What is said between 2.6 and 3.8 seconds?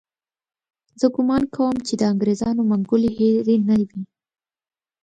منګولې هېرې نه